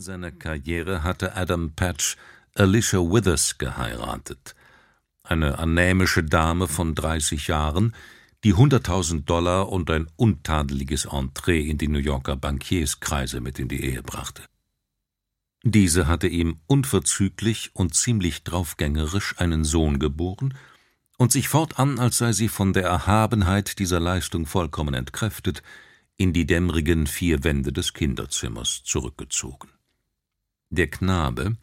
[0.00, 2.16] Seiner Karriere hatte Adam Patch
[2.54, 4.54] Alicia Withers geheiratet,
[5.22, 7.94] eine anämische Dame von 30 Jahren,
[8.42, 13.84] die 100.000 Dollar und ein untadeliges Entree in die New Yorker Bankierskreise mit in die
[13.84, 14.42] Ehe brachte.
[15.64, 20.54] Diese hatte ihm unverzüglich und ziemlich draufgängerisch einen Sohn geboren
[21.18, 25.62] und sich fortan, als sei sie von der Erhabenheit dieser Leistung vollkommen entkräftet,
[26.16, 29.68] in die dämmrigen vier Wände des Kinderzimmers zurückgezogen.
[30.72, 31.56] Der Knabe,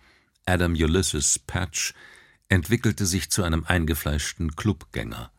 [0.45, 1.93] Adam Ulysses Patch,
[2.49, 5.31] entwickelte sich zu einem eingefleischten Clubgänger,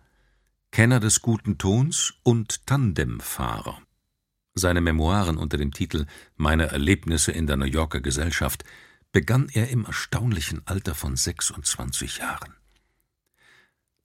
[0.71, 3.83] Kenner des guten Tons und Tandemfahrer.
[4.55, 8.65] Seine Memoiren unter dem Titel Meine Erlebnisse in der New Yorker Gesellschaft
[9.13, 12.55] begann er im erstaunlichen Alter von 26 Jahren.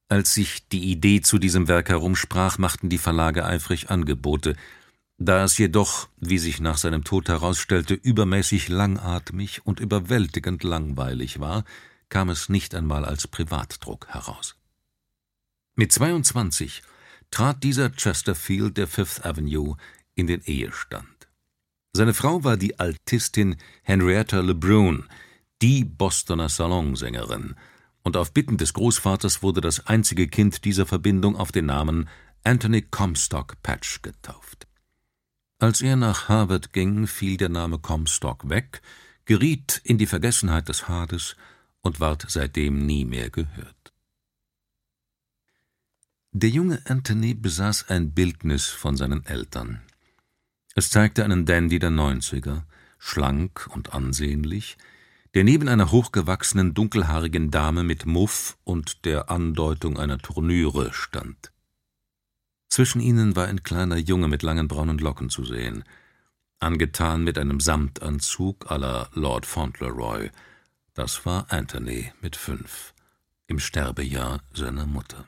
[0.10, 4.56] Als sich die Idee zu diesem Werk herumsprach, machten die Verlage eifrig Angebote.
[5.26, 11.64] Da es jedoch, wie sich nach seinem Tod herausstellte, übermäßig langatmig und überwältigend langweilig war,
[12.10, 14.58] kam es nicht einmal als Privatdruck heraus.
[15.76, 16.84] Mit 22
[17.32, 19.78] trat dieser Chesterfield der Fifth Avenue
[20.14, 21.30] in den Ehestand.
[21.94, 25.08] Seine Frau war die Altistin Henrietta LeBrun,
[25.62, 27.56] die Bostoner Salonsängerin,
[28.04, 32.10] und auf Bitten des Großvaters wurde das einzige Kind dieser Verbindung auf den Namen
[32.44, 34.68] Anthony Comstock Patch getauft.
[35.60, 38.82] Als er nach Harvard ging, fiel der Name Comstock weg,
[39.26, 41.36] geriet in die Vergessenheit des Hades
[41.82, 43.94] und ward seitdem nie mehr gehört.
[46.32, 49.82] Der junge Anthony besaß ein Bildnis von seinen Eltern.
[50.76, 52.66] Es zeigte einen Dandy der Neunziger,
[52.98, 54.78] schlank und ansehnlich,
[55.36, 61.52] der neben einer hochgewachsenen, dunkelhaarigen Dame mit Muff und der Andeutung einer Turnüre stand.
[62.74, 65.84] Zwischen ihnen war ein kleiner Junge mit langen braunen Locken zu sehen,
[66.60, 70.32] angetan mit einem Samtanzug à la Lord Fauntleroy.
[70.96, 72.96] Das war Anthony mit fünf,
[73.46, 75.26] im Sterbejahr seiner Mutter.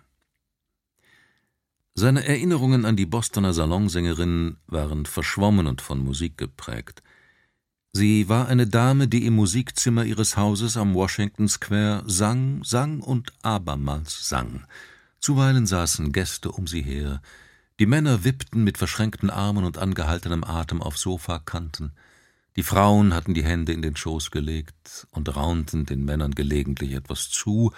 [1.93, 7.03] Seine Erinnerungen an die Bostoner Salonsängerin waren verschwommen und von Musik geprägt.
[7.93, 13.33] Sie war eine Dame, die im Musikzimmer ihres Hauses am Washington Square sang, sang und
[13.43, 14.65] abermals sang.
[15.25, 17.19] Zuweilen saßen Gäste um sie her.
[17.79, 21.93] Die Männer wippten mit verschränkten Armen und angehaltenem Atem auf Sofakanten.
[22.55, 27.31] Die Frauen hatten die Hände in den Schoß gelegt und raunten den Männern gelegentlich etwas
[27.31, 27.73] zu,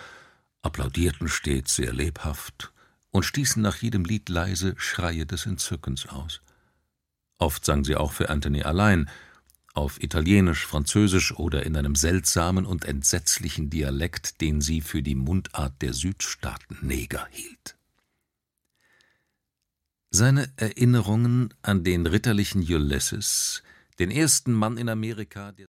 [0.61, 2.73] applaudierten stets sehr lebhaft
[3.11, 6.41] und stießen nach jedem Lied leise Schreie des Entzückens aus.
[7.37, 9.09] Oft sang sie auch für Anthony allein,
[9.77, 15.81] auf Italienisch, Französisch oder in einem seltsamen und entsetzlichen Dialekt, den sie für die Mundart
[15.81, 17.77] der Südstaaten-Neger hielt.
[20.09, 23.61] Seine Erinnerungen an den ritterlichen Ulysses,
[23.99, 25.65] den ersten Mann in Amerika, der